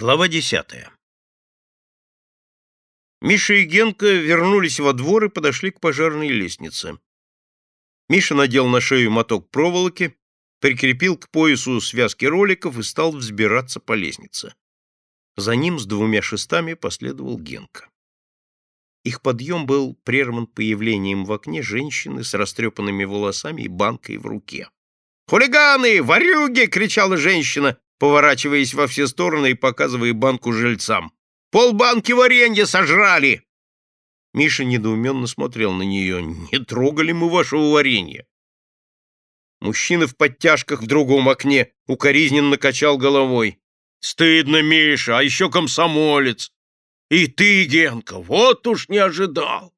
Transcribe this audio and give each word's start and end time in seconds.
Глава 0.00 0.28
десятая. 0.28 0.90
Миша 3.20 3.52
и 3.52 3.64
Генка 3.64 4.06
вернулись 4.06 4.80
во 4.80 4.94
двор 4.94 5.24
и 5.24 5.28
подошли 5.28 5.70
к 5.70 5.78
пожарной 5.78 6.28
лестнице. 6.28 6.98
Миша 8.08 8.34
надел 8.34 8.66
на 8.66 8.80
шею 8.80 9.10
моток 9.10 9.50
проволоки, 9.50 10.16
прикрепил 10.58 11.18
к 11.18 11.28
поясу 11.28 11.82
связки 11.82 12.24
роликов 12.24 12.78
и 12.78 12.82
стал 12.82 13.12
взбираться 13.12 13.78
по 13.78 13.92
лестнице. 13.92 14.54
За 15.36 15.54
ним 15.54 15.78
с 15.78 15.84
двумя 15.84 16.22
шестами 16.22 16.72
последовал 16.72 17.38
Генка. 17.38 17.90
Их 19.04 19.20
подъем 19.20 19.66
был 19.66 19.96
прерван 19.96 20.46
появлением 20.46 21.26
в 21.26 21.32
окне 21.34 21.60
женщины 21.60 22.24
с 22.24 22.32
растрепанными 22.32 23.04
волосами 23.04 23.64
и 23.64 23.68
банкой 23.68 24.16
в 24.16 24.24
руке. 24.24 24.70
«Хулиганы! 25.28 26.02
Ворюги!»— 26.02 26.66
кричала 26.68 27.18
женщина, 27.18 27.78
поворачиваясь 28.00 28.72
во 28.72 28.86
все 28.86 29.06
стороны 29.06 29.50
и 29.50 29.54
показывая 29.54 30.14
банку 30.14 30.52
жильцам. 30.52 31.12
«Полбанки 31.50 32.12
варенья 32.12 32.64
сожрали!» 32.64 33.46
Миша 34.32 34.64
недоуменно 34.64 35.26
смотрел 35.26 35.72
на 35.72 35.82
нее. 35.82 36.22
«Не 36.22 36.64
трогали 36.64 37.12
мы 37.12 37.28
вашего 37.28 37.70
варенья!» 37.70 38.26
Мужчина 39.60 40.06
в 40.06 40.16
подтяжках 40.16 40.80
в 40.80 40.86
другом 40.86 41.28
окне 41.28 41.72
укоризненно 41.86 42.56
качал 42.56 42.96
головой. 42.96 43.58
«Стыдно, 44.00 44.62
Миша, 44.62 45.18
а 45.18 45.22
еще 45.22 45.50
комсомолец! 45.50 46.52
И 47.10 47.26
ты, 47.26 47.64
Генка, 47.66 48.18
вот 48.18 48.66
уж 48.66 48.88
не 48.88 48.96
ожидал!» 48.96 49.74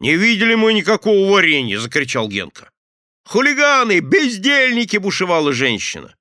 «Не 0.00 0.16
видели 0.16 0.56
мы 0.56 0.72
никакого 0.72 1.30
варенья!»— 1.30 1.78
закричал 1.78 2.26
Генка. 2.26 2.72
«Хулиганы! 3.24 4.00
Бездельники!»— 4.00 4.96
бушевала 4.98 5.52
женщина. 5.52 6.16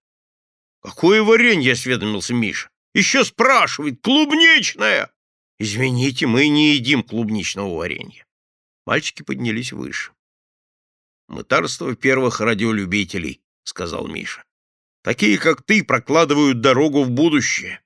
«Какое 0.81 1.21
варенье?»— 1.21 1.71
осведомился 1.73 2.33
Миша. 2.33 2.69
«Еще 2.93 3.23
спрашивает. 3.23 4.01
Клубничное!» 4.01 5.11
«Извините, 5.59 6.25
мы 6.25 6.47
не 6.47 6.73
едим 6.73 7.03
клубничного 7.03 7.75
варенья». 7.75 8.25
Мальчики 8.85 9.21
поднялись 9.21 9.71
выше. 9.71 10.11
«Мытарство 11.27 11.95
первых 11.95 12.41
радиолюбителей»,— 12.41 13.41
сказал 13.63 14.07
Миша. 14.07 14.43
«Такие, 15.03 15.37
как 15.37 15.61
ты, 15.61 15.83
прокладывают 15.83 16.61
дорогу 16.61 17.03
в 17.03 17.11
будущее». 17.11 17.81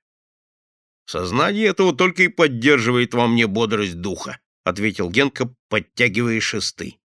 «Сознание 1.04 1.66
этого 1.66 1.94
только 1.94 2.24
и 2.24 2.28
поддерживает 2.28 3.14
во 3.14 3.28
мне 3.28 3.46
бодрость 3.46 4.00
духа»,— 4.00 4.40
ответил 4.64 5.10
Генка, 5.10 5.54
подтягивая 5.68 6.40
шесты. 6.40 6.98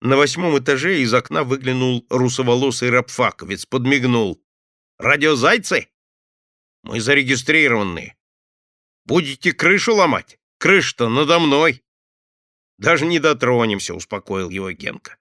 На 0.00 0.16
восьмом 0.16 0.58
этаже 0.58 1.00
из 1.00 1.12
окна 1.12 1.42
выглянул 1.42 2.06
русоволосый 2.08 2.90
рабфаковец, 2.90 3.66
подмигнул. 3.66 4.40
Радиозайцы? 4.98 5.88
Мы 6.82 7.00
зарегистрированные. 7.00 8.16
Будете 9.04 9.52
крышу 9.52 9.94
ломать? 9.94 10.40
Крыша-то 10.58 11.08
надо 11.08 11.38
мной. 11.38 11.84
Даже 12.78 13.06
не 13.06 13.20
дотронемся, 13.20 13.94
успокоил 13.94 14.50
его 14.50 14.72
Генка. 14.72 15.16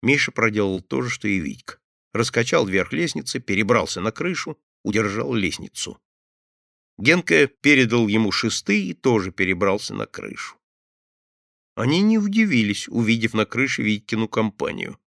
Миша 0.00 0.32
проделал 0.32 0.80
то 0.80 1.02
же, 1.02 1.10
что 1.10 1.28
и 1.28 1.40
Витька. 1.40 1.78
Раскачал 2.14 2.66
вверх 2.66 2.94
лестницы, 2.94 3.38
перебрался 3.38 4.00
на 4.00 4.12
крышу, 4.12 4.58
удержал 4.82 5.34
лестницу. 5.34 6.00
Генка 6.96 7.48
передал 7.48 8.08
ему 8.08 8.32
шесты 8.32 8.82
и 8.82 8.94
тоже 8.94 9.30
перебрался 9.30 9.94
на 9.94 10.06
крышу. 10.06 10.56
Они 11.74 12.00
не 12.00 12.16
удивились, 12.16 12.88
увидев 12.88 13.34
на 13.34 13.44
крыше 13.44 13.82
Витькину 13.82 14.26
компанию. 14.26 14.98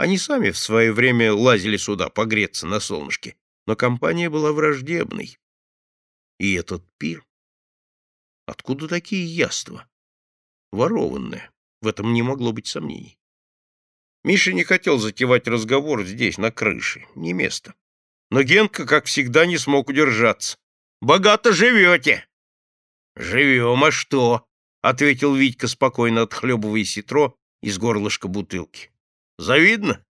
Они 0.00 0.16
сами 0.16 0.48
в 0.48 0.56
свое 0.56 0.94
время 0.94 1.34
лазили 1.34 1.76
сюда 1.76 2.08
погреться 2.08 2.66
на 2.66 2.80
солнышке, 2.80 3.36
но 3.66 3.76
компания 3.76 4.30
была 4.30 4.50
враждебной. 4.50 5.38
И 6.38 6.54
этот 6.54 6.82
пир? 6.96 7.22
Откуда 8.46 8.88
такие 8.88 9.26
яства? 9.26 9.86
Ворованные. 10.72 11.50
В 11.82 11.86
этом 11.86 12.14
не 12.14 12.22
могло 12.22 12.52
быть 12.52 12.66
сомнений. 12.66 13.18
Миша 14.24 14.54
не 14.54 14.64
хотел 14.64 14.96
затевать 14.96 15.46
разговор 15.46 16.02
здесь, 16.06 16.38
на 16.38 16.50
крыше. 16.50 17.04
Не 17.14 17.34
место. 17.34 17.74
Но 18.30 18.42
Генка, 18.42 18.86
как 18.86 19.04
всегда, 19.04 19.44
не 19.44 19.58
смог 19.58 19.90
удержаться. 19.90 20.56
«Богато 21.02 21.52
живете!» 21.52 22.26
«Живем, 23.16 23.84
а 23.84 23.90
что?»— 23.90 24.46
ответил 24.80 25.34
Витька, 25.34 25.68
спокойно 25.68 26.22
отхлебывая 26.22 26.84
ситро 26.84 27.36
из 27.60 27.76
горлышка 27.76 28.28
бутылки. 28.28 28.90
Завидно? 29.40 30.04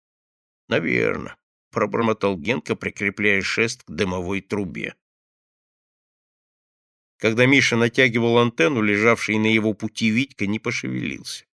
Наверно, 0.67 1.37
пробормотал 1.71 2.37
Генка, 2.37 2.75
прикрепляя 2.75 3.43
шест 3.43 3.85
к 3.85 3.91
дымовой 3.93 4.41
трубе. 4.41 4.97
Когда 7.17 7.47
Миша 7.47 7.77
натягивал 7.77 8.39
антенну, 8.39 8.83
лежавший 8.83 9.39
на 9.39 9.47
его 9.47 9.73
пути 9.73 10.11
Витька 10.11 10.49
не 10.49 10.59
пошевелился. 10.59 11.45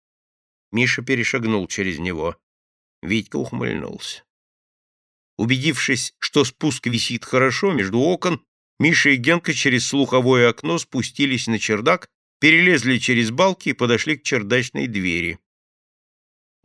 Миша 0.72 1.02
перешагнул 1.02 1.66
через 1.66 1.98
него. 1.98 2.38
Витька 3.02 3.36
ухмыльнулся. 3.36 4.24
Убедившись, 5.36 6.14
что 6.18 6.46
спуск 6.46 6.86
висит 6.86 7.26
хорошо 7.26 7.74
между 7.74 7.98
окон, 7.98 8.42
Миша 8.78 9.10
и 9.10 9.16
Генка 9.16 9.52
через 9.52 9.86
слуховое 9.86 10.48
окно 10.48 10.78
спустились 10.78 11.46
на 11.46 11.58
чердак, 11.58 12.08
перелезли 12.40 12.96
через 12.96 13.30
балки 13.30 13.68
и 13.68 13.74
подошли 13.74 14.16
к 14.16 14.22
чердачной 14.22 14.86
двери. 14.86 15.38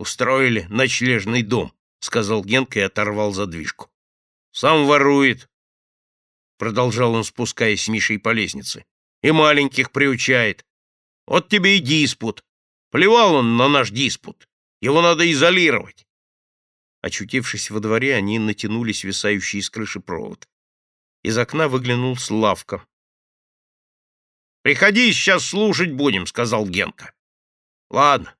Устроили 0.02 0.66
ночлежный 0.68 1.44
дом,— 1.44 1.72
сказал 2.00 2.42
Генка 2.42 2.80
и 2.80 2.82
оторвал 2.82 3.32
задвижку.— 3.32 3.88
Сам 4.50 4.86
ворует,— 4.88 5.48
продолжал 6.58 7.14
он, 7.14 7.22
спускаясь 7.22 7.84
с 7.84 7.88
Мишей 7.88 8.18
по 8.18 8.32
лестнице.— 8.32 8.84
И 9.22 9.30
маленьких 9.30 9.92
приучает. 9.92 10.66
Вот 11.24 11.48
тебе 11.48 11.76
и 11.76 11.78
диспут. 11.78 12.44
Плевал 12.90 13.36
он 13.36 13.56
на 13.56 13.68
наш 13.68 13.90
диспут. 13.90 14.48
Его 14.80 15.02
надо 15.02 15.30
изолировать. 15.30 16.04
Очутившись 17.00 17.70
во 17.70 17.78
дворе, 17.78 18.16
они 18.16 18.40
натянули 18.40 18.90
свисающий 18.90 19.62
с 19.62 19.70
крыши 19.70 20.00
провод. 20.00 20.48
Из 21.22 21.38
окна 21.38 21.68
выглянул 21.68 22.16
Славка. 22.16 22.84
«Приходи, 24.62 25.12
сейчас 25.12 25.46
слушать 25.46 25.92
будем»,— 25.92 26.26
сказал 26.26 26.66
Генка. 26.66 27.14
«Ладно, 27.88 28.34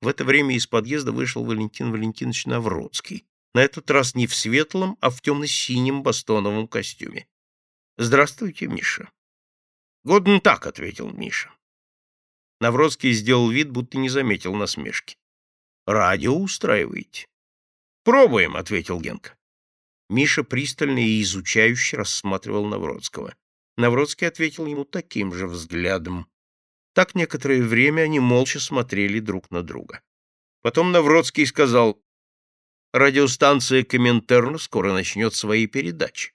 в 0.00 0.08
это 0.08 0.24
время 0.24 0.54
из 0.54 0.66
подъезда 0.66 1.12
вышел 1.12 1.44
Валентин 1.44 1.90
Валентинович 1.90 2.46
Навродский, 2.46 3.26
на 3.54 3.60
этот 3.60 3.90
раз 3.90 4.14
не 4.14 4.26
в 4.26 4.34
светлом, 4.34 4.98
а 5.00 5.10
в 5.10 5.20
темно-синем 5.22 6.02
бастоновом 6.02 6.68
костюме. 6.68 7.26
«Здравствуйте, 7.96 8.66
Миша». 8.66 9.10
«Годно 10.04 10.40
так»,— 10.40 10.66
ответил 10.68 11.10
Миша. 11.10 11.50
Навродский 12.60 13.12
сделал 13.12 13.50
вид, 13.50 13.70
будто 13.70 13.98
не 13.98 14.08
заметил 14.08 14.54
насмешки. 14.54 15.16
«Радио 15.86 16.36
устраиваете?» 16.36 17.26
«Пробуем»,— 18.04 18.56
ответил 18.58 19.00
Генка. 19.00 19.36
Миша 20.08 20.44
пристально 20.44 21.00
и 21.00 21.22
изучающе 21.22 21.96
рассматривал 21.96 22.66
Навродского. 22.66 23.34
Навродский 23.76 24.28
ответил 24.28 24.66
ему 24.66 24.84
таким 24.84 25.34
же 25.34 25.46
взглядом. 25.46 26.28
Так 26.96 27.14
некоторое 27.14 27.62
время 27.62 28.02
они 28.02 28.20
молча 28.20 28.58
смотрели 28.58 29.20
друг 29.20 29.50
на 29.50 29.62
друга. 29.62 30.00
Потом 30.62 30.92
Навродский 30.92 31.44
сказал, 31.44 32.02
«Радиостанция 32.94 33.84
Коминтерна 33.84 34.56
скоро 34.56 34.94
начнет 34.94 35.34
свои 35.34 35.66
передачи. 35.66 36.32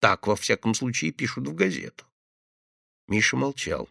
Так, 0.00 0.26
во 0.26 0.36
всяком 0.36 0.74
случае, 0.74 1.12
пишут 1.12 1.46
в 1.46 1.54
газетах». 1.54 2.10
Миша 3.08 3.36
молчал. 3.36 3.90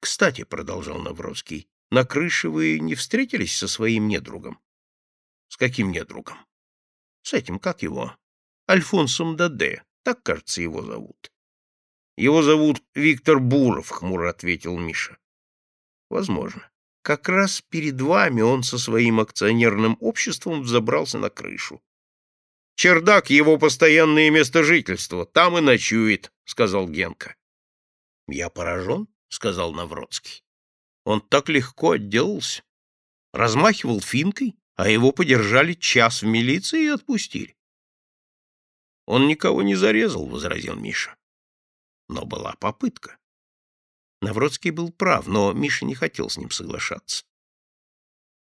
«Кстати»,— 0.00 0.42
продолжал 0.50 0.98
Навродский,— 0.98 1.68
«на 1.92 2.04
крыше 2.04 2.48
вы 2.48 2.80
не 2.80 2.96
встретились 2.96 3.56
со 3.56 3.68
своим 3.68 4.08
недругом?» 4.08 4.58
«С 5.46 5.56
каким 5.56 5.92
недругом?» 5.92 6.36
«С 7.22 7.32
этим, 7.32 7.60
как 7.60 7.82
его?» 7.82 8.16
«Альфонсом 8.68 9.36
Даде, 9.36 9.84
так, 10.02 10.24
кажется, 10.24 10.62
его 10.62 10.82
зовут». 10.82 11.30
Его 12.20 12.42
зовут 12.42 12.82
Виктор 12.94 13.40
Буров, 13.40 13.88
хмуро 13.88 14.28
ответил 14.28 14.76
Миша. 14.76 15.16
Возможно. 16.10 16.70
Как 17.00 17.30
раз 17.30 17.62
перед 17.62 17.98
вами 17.98 18.42
он 18.42 18.62
со 18.62 18.76
своим 18.76 19.20
акционерным 19.20 19.96
обществом 20.00 20.60
взобрался 20.60 21.16
на 21.16 21.30
крышу. 21.30 21.82
Чердак— 22.74 23.30
его 23.30 23.56
постоянное 23.56 24.28
место 24.28 24.64
жительства, 24.64 25.24
там 25.24 25.56
и 25.56 25.62
ночует,— 25.62 26.30
сказал 26.44 26.90
Генка.— 26.90 27.36
Я 28.28 28.50
поражен,— 28.50 29.08
сказал 29.28 29.72
Навродский. 29.72 30.44
Он 31.04 31.22
так 31.22 31.48
легко 31.48 31.92
отделался. 31.92 32.62
Размахивал 33.32 34.02
финкой, 34.02 34.58
а 34.76 34.90
его 34.90 35.12
подержали 35.12 35.72
час 35.72 36.20
в 36.20 36.26
милиции 36.26 36.84
и 36.84 36.88
отпустили.— 36.88 37.56
Он 39.06 39.26
никого 39.26 39.62
не 39.62 39.74
зарезал,— 39.74 40.26
возразил 40.28 40.76
Миша 40.76 41.16
но 42.10 42.24
была 42.24 42.54
попытка. 42.54 43.18
Навродский 44.20 44.70
был 44.70 44.92
прав, 44.92 45.26
но 45.26 45.52
Миша 45.52 45.84
не 45.84 45.94
хотел 45.94 46.28
с 46.28 46.36
ним 46.36 46.50
соглашаться. 46.50 47.24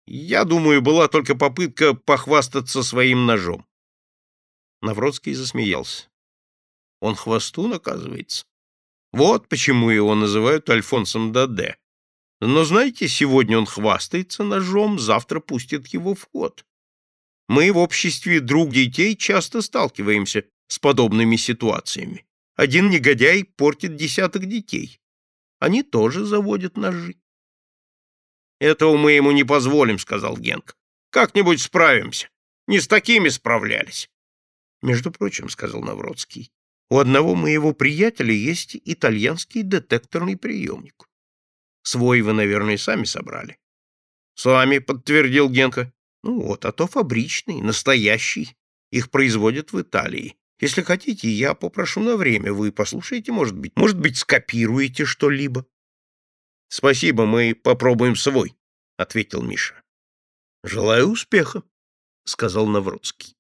Я 0.06 0.44
думаю, 0.44 0.82
была 0.82 1.08
только 1.08 1.34
попытка 1.36 1.94
похвастаться 1.94 2.84
своим 2.84 3.26
ножом. 3.26 3.66
Навродский 4.82 5.34
засмеялся. 5.34 6.10
Он 7.00 7.16
хвостун, 7.16 7.74
оказывается. 7.74 8.46
Вот 9.14 9.48
почему 9.48 9.90
его 9.90 10.14
называют 10.14 10.70
Альфонсом 10.70 11.32
Даде. 11.32 11.78
Но 12.42 12.66
знаете, 12.66 13.08
сегодня 13.08 13.58
он 13.58 13.66
хвастается 13.66 14.44
ножом, 14.44 15.00
завтра 15.00 15.40
пустит 15.40 15.88
его 15.88 16.14
в 16.14 16.28
ход. 16.32 16.66
Мы 17.48 17.72
в 17.72 17.78
обществе 17.78 18.42
друг 18.42 18.72
детей 18.72 19.16
часто 19.16 19.62
сталкиваемся 19.62 20.46
с 20.68 20.80
подобными 20.80 21.38
ситуациями. 21.38 22.26
Один 22.56 22.90
негодяй 22.90 23.44
портит 23.44 23.96
десяток 23.96 24.46
детей. 24.46 25.00
Они 25.60 25.82
тоже 25.82 26.26
заводят 26.26 26.78
ножи. 26.78 27.16
«Этого 28.60 28.96
мы 28.96 29.14
ему 29.14 29.32
не 29.32 29.44
позволим»,— 29.44 29.98
сказал 30.00 30.38
Генк. 30.38 30.78
«Как-нибудь 31.10 31.62
справимся. 31.62 32.30
Не 32.68 32.80
с 32.80 32.88
такими 32.88 33.30
справлялись». 33.30 34.10
«Между 34.82 35.12
прочим»,— 35.12 35.50
сказал 35.50 35.82
Навродский, 35.82 36.52
«у 36.90 37.00
одного 37.00 37.36
моего 37.36 37.74
приятеля 37.74 38.34
есть 38.34 38.78
итальянский 38.86 39.64
детекторный 39.64 40.38
приемник. 40.38 41.10
Свой 41.82 42.22
вы, 42.22 42.34
наверное, 42.34 42.78
сами 42.78 43.06
собрали». 43.06 43.58
«Сами»,— 44.36 44.78
подтвердил 44.80 45.50
Генка. 45.50 45.92
«Ну 46.24 46.42
вот, 46.42 46.66
а 46.66 46.72
то 46.72 46.88
фабричный, 46.88 47.62
настоящий. 47.62 48.56
Их 48.92 49.10
производят 49.10 49.74
в 49.74 49.82
Италии. 49.82 50.38
Если 50.64 50.82
хотите, 50.82 51.28
я 51.28 51.56
попрошу 51.56 52.00
на 52.00 52.16
время. 52.16 52.54
Вы 52.54 52.72
послушаете, 52.72 53.34
может 53.34 53.58
быть. 53.58 53.74
Может 53.76 54.00
быть, 54.00 54.16
скопируете 54.16 55.04
что-либо.— 55.04 55.66
Спасибо, 56.70 57.26
мы 57.26 57.54
попробуем 57.54 58.16
свой,— 58.16 58.56
ответил 58.98 59.42
Миша.— 59.42 59.84
Желаю 60.64 61.10
успеха,— 61.10 61.64
сказал 62.26 62.66
Навродский. 62.66 63.36